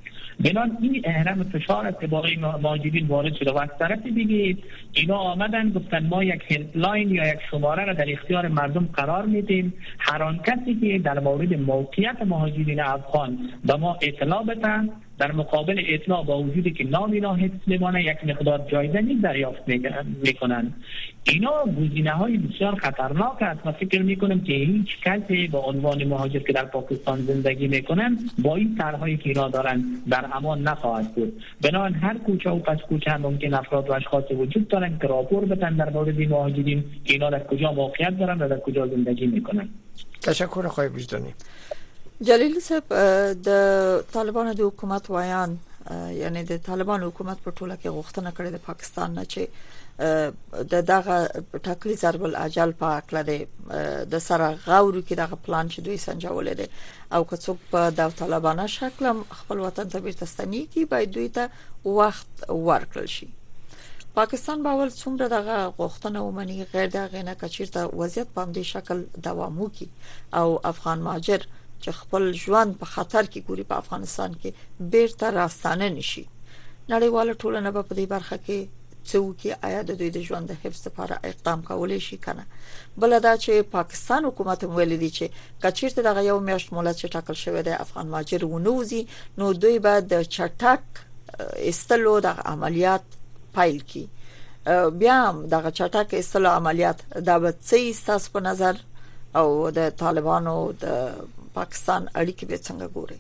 [0.41, 4.57] بنا این احرام فشار است که برای مهاجرین وارد شده و از طرف دیگه
[4.93, 9.73] اینا آمدن گفتن ما یک هلپلاین یا یک شماره را در اختیار مردم قرار میدیم
[9.99, 14.89] هر کسی که در مورد موقعیت مهاجرین افغان به ما اطلاع بدن
[15.21, 17.83] در مقابل اطلاع با وجودی که نام اینا حفظ یک
[18.25, 19.63] مقدار جایزه نیز دریافت
[20.23, 20.73] میکنن
[21.29, 26.39] اینا گزینه های بسیار خطرناک است و فکر میکنم که هیچ کسی با عنوان مهاجر
[26.39, 31.43] که در پاکستان زندگی میکنن با این طرحهایی که اینا دارن در امان نخواهد بود
[31.63, 35.45] بنابراین هر کوچه و پس کوچه هم ممکن افراد و اشخاص وجود دارن که راپور
[35.45, 39.27] بدن در مورد این مهاجرین که اینا در کجا واقعیت دارن و در کجا زندگی
[39.27, 39.69] میکنن
[40.23, 41.29] تشکر خواهی وجدانی
[42.29, 42.93] جلیل صاحب
[43.45, 43.51] د
[44.13, 45.55] طالبانو د حکومت ویان
[46.23, 51.63] یعنی د طالبانو حکومت په ټوله کې غوښتنه کړې د پاکستان نه چې د دغه
[51.69, 56.55] ټاکلي ضرب العجل په اړه د د سره غوړو کې دغه پلان چې دوی سنجولې
[56.61, 56.69] دي
[57.19, 59.09] او که څوک په د طالبانو شکل
[59.41, 63.31] خپل وطن ته بیرته ستنی کی باید دوی ته وخت ورکړل شي
[64.19, 69.59] پاکستان باول څومره دغه غوښتنه ومني غیر دغه نه کچیرته وضعیت په دې شکل دوام
[69.65, 69.89] وکي
[70.43, 71.49] او افغان مهاجر
[71.81, 74.51] چې خپل ژوند په خطر کې ګوري په افغانستان کې
[74.95, 76.25] بیرته راستانه نشي
[76.91, 78.59] نړیواله ټولنه په دې برخه کې
[79.11, 82.45] څوک آیا د دوی د ژوند د حفظ لپاره اقدام کولای شي کنه
[82.99, 85.25] بل دا چې پاکستان حکومت ویل دي چې
[85.65, 89.03] کچیرته دغه یو میاشت مولات چې ټاکل شوی د افغان ماجر ونوزي
[89.39, 93.05] نو دوی به د چټک استلو د عملیات
[93.59, 94.07] پایل کی
[95.03, 95.19] بیا
[95.51, 98.77] دغه چټک استلو عملیات د بچي ساس په نظر
[99.41, 101.15] او د طالبانو د
[101.59, 103.19] پاکستان اړیکې به څنګه ګوري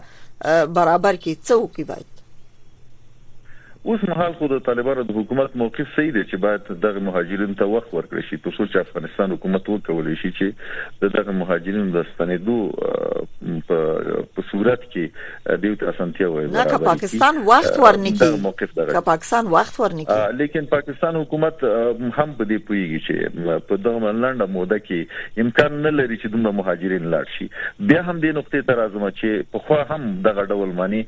[0.78, 2.08] برابر کړي څه وکړي باید
[3.90, 7.70] اوس مهال خو د طالبانو د حکومت موقف صحیح دی چې باید دغه مهاجرینو ته
[7.70, 12.58] وخت ورکړي شي ترڅو چې افغانستان حکومت وکولي شي چې دغه مهاجرینو د ستنېدو
[13.72, 18.28] په صورت کې دیو ته اسانتیا وایي نه که پاکستان وخت ورنکي
[18.62, 24.50] که پاکستان وخت ورنکي لیکن پاکستان حکومت هم په دې پویږي چې په دغه لنډه
[24.60, 28.78] موده کې امکان نه لري چې دومره مهاجرین لاړ شي بیا هم دې نقطې ته
[28.84, 31.04] راځم چې په خو هم دغه ډول معنی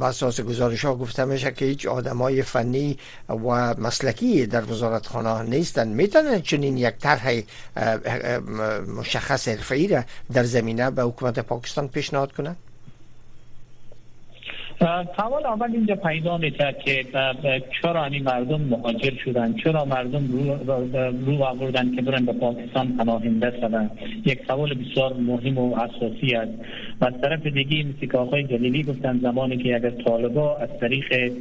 [0.01, 2.97] بساس گزارش ها میشه که هیچ آدمای فنی
[3.29, 7.31] و مسلکی در وزارت خانه نیستن میتونن چنین یک طرح
[8.97, 10.03] مشخص ای را
[10.33, 12.57] در زمینه به حکومت پاکستان پیشنهاد کنند
[15.17, 17.05] سوال اول اینجا پیدا میتر که
[17.81, 20.23] چرا این مردم مهاجر شدن چرا مردم
[21.25, 23.89] رو آوردن که برن به پاکستان پناهنده شدن
[24.25, 26.51] یک سوال بسیار مهم و اساسی است
[27.01, 28.07] و از طرف دیگه این که
[28.49, 31.31] جلیلی گفتن زمانی که اگر طالبا از طریق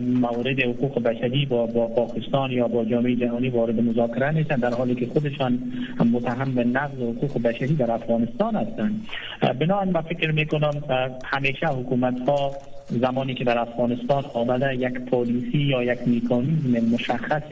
[0.00, 4.94] مورد حقوق بشری با, با پاکستان یا با جامعه جهانی وارد مذاکره نیستن در حالی
[4.94, 5.58] که خودشان
[6.12, 9.06] متهم به نقض حقوق بشری در افغانستان هستند
[9.58, 10.72] بنابراین من فکر میکنم
[11.24, 12.56] همیشه حکومت and four
[12.98, 17.42] زمانی که در افغانستان آمده یک پالیسی یا یک میکانیزم مشخص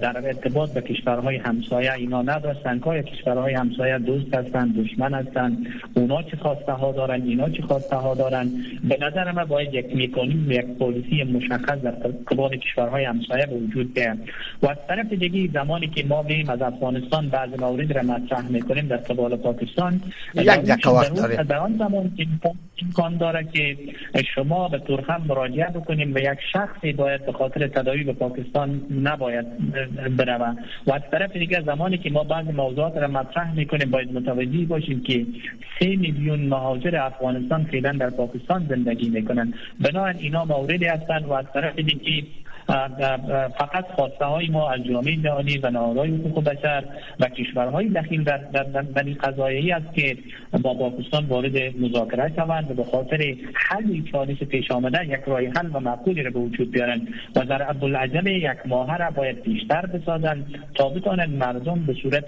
[0.00, 6.22] در ارتباط به کشورهای همسایه اینا نداشتن که کشورهای همسایه دوست هستند دشمن هستند اونا
[6.22, 8.50] چه خواسته ها دارن اینا چه خواسته ها دارن
[8.84, 14.18] به نظر من باید یک میکانیزم یک پالیسی مشخص در ارتباط کشورهای همسایه وجود بیاد
[14.62, 18.86] و از طرف دیگه زمانی که ما بیم از افغانستان بعضی مورد را مطرح میکنیم
[18.86, 20.00] در قبال پاکستان
[20.34, 20.48] یک
[21.50, 22.10] در آن زمان
[22.82, 23.76] امکان داره که
[24.34, 29.46] شما به ترخم مراجعه بکنیم و یک شخصی باید به خاطر تداوی به پاکستان نباید
[30.16, 34.64] برود و از طرف دیگه زمانی که ما بعض موضوعات را مطرح میکنیم باید متوجه
[34.64, 35.26] باشیم که
[35.80, 41.46] سه میلیون مهاجر افغانستان فعلا در پاکستان زندگی میکنند بنابراین اینا موردی هستند و از
[41.54, 42.26] طرف دیگه
[43.58, 46.84] فقط خواسته های ما از جامعه جهانی و نهادهای حقوق بشر
[47.20, 48.84] و کشورهای دخیل در, در,
[49.74, 50.18] است که
[50.62, 55.70] با پاکستان وارد مذاکره شوند و به خاطر حل چالش پیش آمده یک رای حل
[55.72, 60.44] و معقولی را به وجود بیارند و در عبدالعجم یک ماه را باید بیشتر بسازند
[60.74, 62.24] تا بتوانند مردم به صورت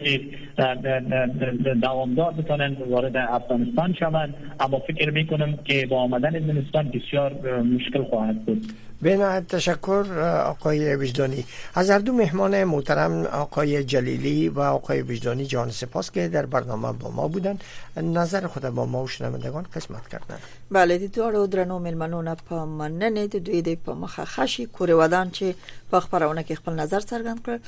[1.82, 7.32] دوامدار بتوانند وارد افغانستان شوند اما فکر میکنم که با آمدن زمستان بسیار
[7.62, 8.66] مشکل خواهد بود
[9.02, 10.04] بنا تشکر
[10.46, 11.44] آقای وجدانی
[11.74, 16.92] از هر دو مهمان محترم آقای جلیلی و آقای وجدانی جان سپاس که در برنامه
[16.92, 17.64] با ما بودند
[17.96, 20.38] نظر خود با ما و شنوندگان قسمت کردند
[20.70, 25.30] بله د دوه درنو ملمنونه په مننه د دوی د په مخه خشي کور ودان
[25.32, 25.44] چې
[25.90, 27.58] په خبرونه کې خپل نظر څرګند کړ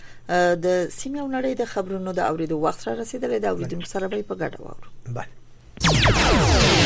[0.65, 4.23] د سیمه او نړۍ د خبرونو د اوریدو وخت را رسیدلې دا اوریدونکو سره به
[4.23, 6.84] په ګډه واورو بله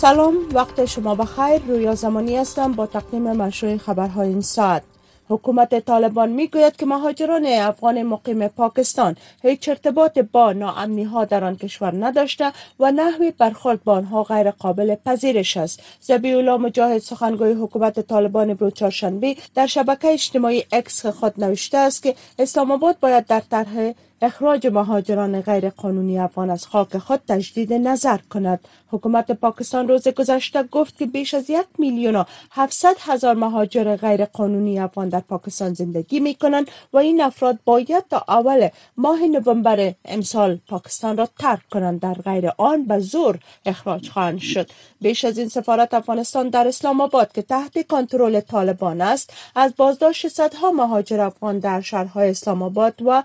[0.00, 4.82] سلام وقت شما بخیر رویا زمانی هستم با تقدیم مشروع خبرهای این ساعت
[5.28, 11.56] حکومت طالبان میگوید که مهاجران افغان مقیم پاکستان هیچ ارتباط با ناامنی ها در آن
[11.56, 18.00] کشور نداشته و نحوی برخورد با آنها غیر قابل پذیرش است زبی مجاهد سخنگوی حکومت
[18.00, 23.92] طالبان بروچار شنبی در شبکه اجتماعی اکس خود نوشته است که اسلام باید در طرح
[24.22, 30.62] اخراج مهاجران غیر قانونی افغان از خاک خود تجدید نظر کند حکومت پاکستان روز گذشته
[30.62, 33.96] گفت که بیش از یک میلیون و هفتصد هزار مهاجر
[34.32, 39.92] قانونی افغان در پاکستان زندگی می کنند و این افراد باید تا اول ماه نوامبر
[40.04, 45.38] امسال پاکستان را ترک کنند در غیر آن به زور اخراج خواهند شد بیش از
[45.38, 51.20] این سفارت افغانستان در اسلام آباد که تحت کنترل طالبان است از بازداشت صدها مهاجر
[51.20, 53.22] افغان در شهرهای اسلام آباد و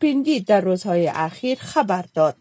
[0.00, 2.36] پین جنگی در روزهای اخیر خبر داد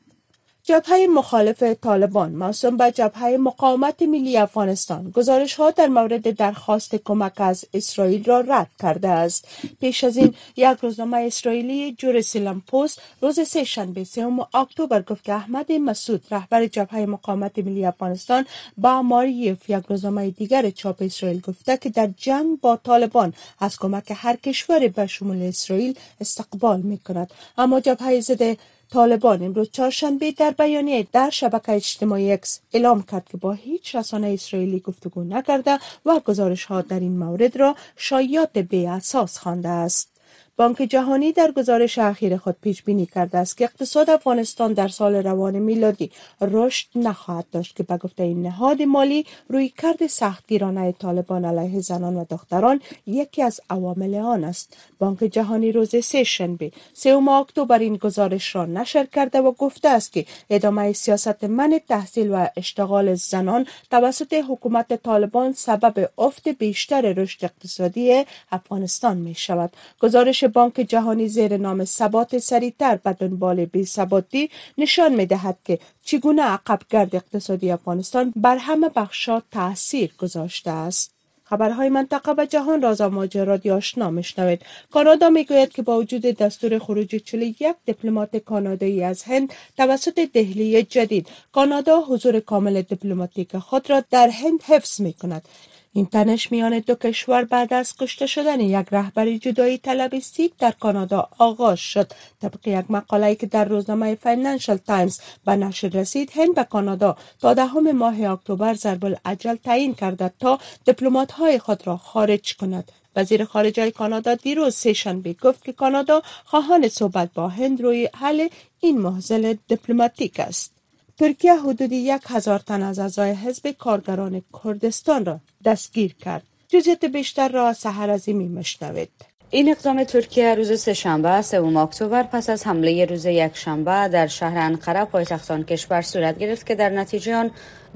[0.66, 7.34] جبهه مخالف طالبان موسوم به جبهه مقاومت ملی افغانستان گزارش ها در مورد درخواست کمک
[7.42, 9.48] از اسرائیل را رد کرده است
[9.82, 15.34] پیش از این یک روزنامه اسرائیلی جروسلم پست روز سه شنبه سوم اکتبر گفت که
[15.34, 18.46] احمد مسعود رهبر جبهه مقاومت ملی افغانستان
[18.78, 24.14] با ماریف یک روزنامه دیگر چاپ اسرائیل گفته که در جنگ با طالبان از کمک
[24.16, 28.58] هر کشور به شمول اسرائیل استقبال می کند اما جبهه زده
[28.92, 34.28] طالبان امروز چهارشنبه در بیانیه در شبکه اجتماعی اکس اعلام کرد که با هیچ رسانه
[34.28, 40.13] اسرائیلی گفتگو نکرده و گزارش ها در این مورد را شایعات بی اساس خوانده است
[40.58, 45.16] بانک جهانی در گزارش اخیر خود پیش بینی کرده است که اقتصاد افغانستان در سال
[45.16, 51.46] روان میلادی رشد نخواهد داشت که به گفته این نهاد مالی روی کرد سختگیرانه طالبان
[51.46, 57.28] علیه زنان و دختران یکی از عوامل آن است بانک جهانی روز سه شنبه سوم
[57.28, 62.48] اکتبر این گزارش را نشر کرده و گفته است که ادامه سیاست من تحصیل و
[62.58, 70.74] اشتغال زنان توسط حکومت طالبان سبب افت بیشتر رشد اقتصادی افغانستان می شود گزارش بانک
[70.80, 77.72] جهانی زیر نام ثبات سریعتر به دنبال ثباتی نشان می دهد که چگونه عقبگرد اقتصادی
[77.72, 81.14] افغانستان بر همه بخشا تاثیر گذاشته است.
[81.46, 83.02] خبرهای منطقه و جهان را از
[83.36, 89.54] رادیو آشنا میشنوید کانادا میگوید که با وجود دستور خروج 41 دیپلمات کانادایی از هند
[89.78, 95.48] توسط دهلی جدید کانادا حضور کامل دیپلماتیک خود را در هند حفظ می کند
[95.96, 100.72] این تنش میان دو کشور بعد از کشته شدن یک رهبر جدایی طلب سیک در
[100.80, 106.56] کانادا آغاز شد طبق یک مقاله که در روزنامه فیننشل تایمز به نشر رسید هند
[106.56, 111.98] به کانادا تا دهم ماه اکتبر ضرب العجل تعیین کرده تا دیپلمات های خود را
[111.98, 114.88] خارج کند وزیر خارجه کانادا دیروز
[115.24, 118.48] بی گفت که کانادا خواهان صحبت با هند روی حل
[118.80, 120.73] این محضل دیپلماتیک است
[121.20, 127.48] ترکیه حدود یک هزار تن از اعضای حزب کارگران کردستان را دستگیر کرد جزئیات بیشتر
[127.50, 129.10] را سحر عظیمی مشنوید
[129.54, 134.58] این اقدام ترکیه روز سهشنبه سوم اکتبر پس از حمله روز یک شنبه در شهر
[134.58, 137.52] انقره پایتخت آن کشور صورت گرفت که در نتیجه آن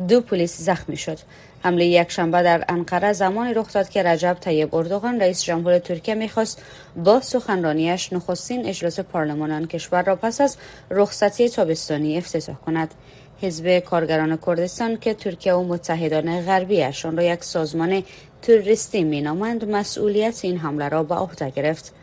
[0.07, 1.17] دو پلیس زخمی شد
[1.61, 6.15] حمله یک شنبه در انقره زمانی رخ داد که رجب طیب اردوغان رئیس جمهور ترکیه
[6.15, 6.61] میخواست
[6.95, 10.57] با سخنرانیش نخستین اجلاس پارلمان آن کشور را پس از
[10.91, 12.93] رخصتی تابستانی افتتاح کند
[13.41, 18.03] حزب کارگران کردستان که ترکیه و متحدان غربی را یک سازمان
[18.47, 21.93] تروریستی مینامند مسئولیت این حمله را به عهده گرفت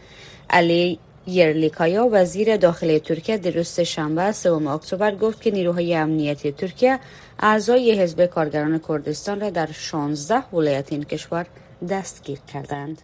[0.51, 6.99] علی یرلیکایا وزیر داخلی ترکیه در روز شنبه سوم اکتبر گفت که نیروهای امنیتی ترکیه
[7.41, 11.47] اعضای حزب کارگران کردستان را در 16 ولایت این کشور
[11.89, 13.03] دستگیر کردند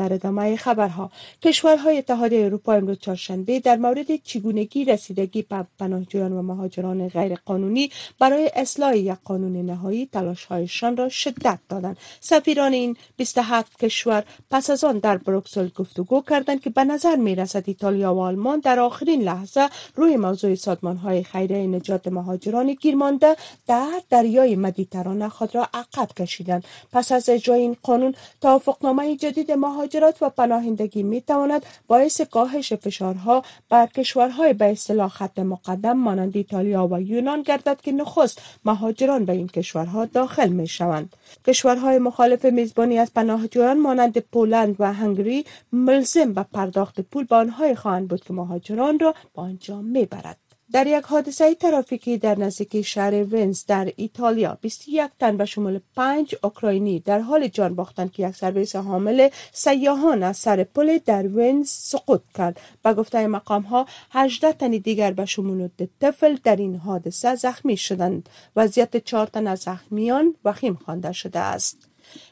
[0.00, 1.10] در ادامه خبرها
[1.42, 8.50] کشورهای اتحادیه اروپا امروز چهارشنبه در مورد چگونگی رسیدگی به پناهجویان و مهاجران غیرقانونی برای
[8.54, 14.98] اصلاح یک قانون نهایی تلاشهایشان را شدت دادند سفیران این 27 کشور پس از آن
[14.98, 19.68] در بروکسل گفتگو کردند که به نظر می رسد ایتالیا و آلمان در آخرین لحظه
[19.94, 23.36] روی موضوع سازمانهای خیریه نجات مهاجران گیرمانده
[23.66, 29.89] در دریای مدیترانه خود را عقب کشیدند پس از اجرای این قانون توافقنامه جدید مهاجران
[29.96, 36.36] مهاجرت و پناهندگی می تواند باعث کاهش فشارها بر کشورهای به اصطلاح خط مقدم مانند
[36.36, 41.16] ایتالیا و یونان گردد که نخست مهاجران به این کشورها داخل می شوند
[41.46, 47.74] کشورهای مخالف میزبانی از پناهجویان مانند پولند و هنگری ملزم به پرداخت پول به آنهای
[47.74, 50.36] خواهند بود که مهاجران را به آنجا میبرد
[50.72, 56.34] در یک حادثه ترافیکی در نزدیکی شهر وینز در ایتالیا 21 تن به شمول 5
[56.44, 61.68] اوکراینی در حال جان باختن که یک سرویس حامل سیاحان از سر پل در وینز
[61.70, 65.68] سقوط کرد به گفته مقام ها 18 تن دیگر به شمول
[66.00, 71.76] طفل در این حادثه زخمی شدند وضعیت 4 تن از زخمیان وخیم خوانده شده است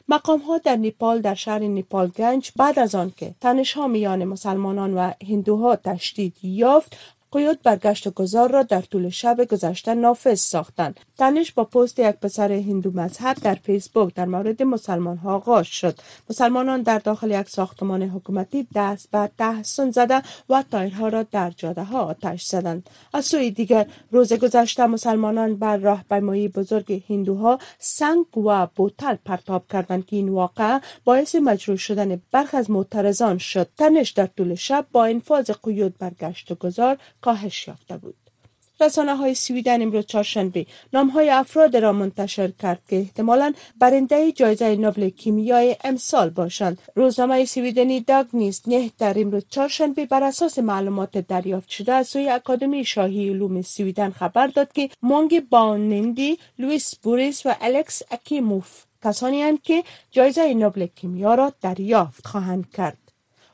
[0.09, 4.93] مقام ها در نیپال در شهر نیپال گنج بعد از آنکه تنش ها میان مسلمانان
[4.97, 6.95] و هندوها تشدید یافت
[7.31, 12.15] قیود برگشت و گذار را در طول شب گذشته نافذ ساختند تنش با پست یک
[12.15, 15.99] پسر هندو مذهب در فیسبوک در مورد مسلمان ها آغاز شد
[16.29, 21.83] مسلمانان در داخل یک ساختمان حکومتی دست به تحسن زده و تایرها را در جاده
[21.83, 28.67] ها آتش زدند از سوی دیگر روز گذشته مسلمانان بر راهپیمایی بزرگ هندوها سنگ و
[28.75, 34.25] بوتل پرتاب کردند که این واقعه باعث مجروح شدن برخی از معترضان شد تنش در
[34.27, 35.13] طول شب با
[35.63, 38.15] قیود برگشت و گذار کاهش یافته بود
[38.81, 44.75] رسانه های سویدن امروز چهارشنبه نام های افراد را منتشر کرد که احتمالا برنده جایزه
[44.75, 51.69] نوبل کیمیای امسال باشند روزنامه سویدنی نیست نه در امروز چهارشنبه بر اساس معلومات دریافت
[51.69, 57.55] شده از سوی اکادمی شاهی علوم سویدن خبر داد که مونگ باونندی لوئیس بوریس و
[57.61, 62.97] الکس اکیموف کسانی هستند که جایزه نوبل کیمیا را دریافت خواهند کرد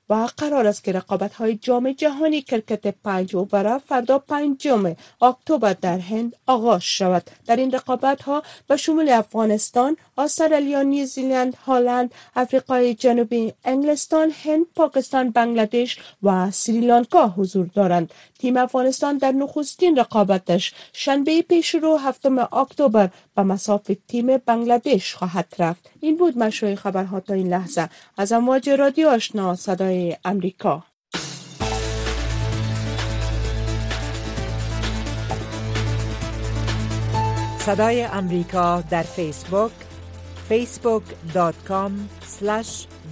[0.09, 5.99] و قرار است که رقابت های جام جهانی کرکت پنج برا فردا پنجم اکتبر در
[5.99, 13.53] هند آغاز شود در این رقابت ها به شمول افغانستان استرالیا نیوزیلند هلند افریقای جنوبی
[13.65, 21.75] انگلستان هند پاکستان بنگلادش و سریلانکا حضور دارند تیم افغانستان در نخستین رقابتش شنبه پیش
[21.75, 27.47] رو هفتم اکتبر به مسافه تیم بنگلادش خواهد رفت این بود مشروع خبرها تا این
[27.47, 30.83] لحظه از امواج رادیو آشنا صدای امریکا
[37.65, 39.71] صدای امریکا در فیسبوک
[40.49, 41.91] facebook.com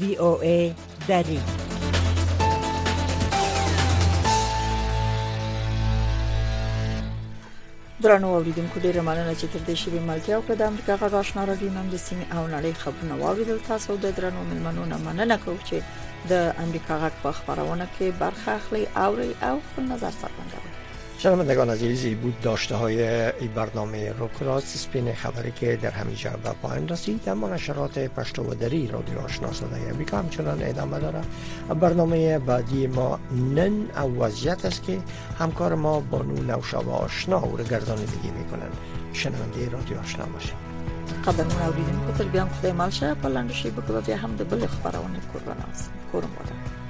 [0.01, 1.72] voa
[8.03, 11.41] درنو اوریدونکو ډیره مننه چې تر دې شی به ملتیا وکړه د امریکا غږ آشنا
[11.49, 15.59] راډیو نن د سیمې او نړۍ خبرونه واوریدل تاسو د درنو ملمنو نه مننه کوم
[15.67, 15.77] چې
[16.31, 16.33] د
[16.67, 19.11] امریکا غږ په خبرونه کې برخه اخلي او
[19.47, 20.72] او خپل نظر څرګندوي
[21.23, 26.89] شنوندگان عزیزی بود داشته های ای برنامه روکراس سپین خبری که در همین جربه پایین
[26.89, 31.21] رسید اما نشرات پشت و دری رادیو آشنا صدای امریکا همچنان ادامه داره
[31.79, 33.19] برنامه بعدی ما
[33.55, 34.97] نن او وضعیت است که
[35.39, 37.63] همکار ما بانو نوشاب آشنا او را
[38.37, 38.77] می کنند
[39.13, 40.55] شنونده رادیو آشنا باشید
[41.37, 44.67] اولیدیم تل بیام خدای مال شه پلندشی بکو هم دبل
[46.13, 46.82] بل